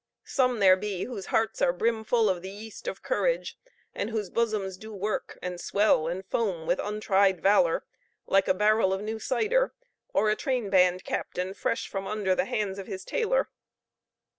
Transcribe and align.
Some 0.25 0.57
there 0.57 0.75
be 0.77 1.03
whose 1.03 1.27
hearts 1.27 1.61
are 1.61 1.71
brimful 1.71 2.27
of 2.27 2.41
the 2.41 2.49
yeast 2.49 2.87
of 2.87 3.03
courage, 3.03 3.55
and 3.93 4.09
whose 4.09 4.31
bosoms 4.31 4.75
do 4.75 4.91
work, 4.91 5.37
and 5.43 5.61
swell, 5.61 6.07
and 6.07 6.25
foam 6.25 6.65
with 6.65 6.79
untried 6.79 7.39
valor, 7.39 7.85
like 8.25 8.47
a 8.47 8.55
barrel 8.55 8.93
of 8.93 9.01
new 9.01 9.19
cider, 9.19 9.75
or 10.11 10.31
a 10.31 10.35
train 10.35 10.71
band 10.71 11.03
captain 11.03 11.53
fresh 11.53 11.87
from 11.87 12.07
under 12.07 12.33
the 12.33 12.45
hands 12.45 12.79
of 12.79 12.87
his 12.87 13.05
tailor. 13.05 13.51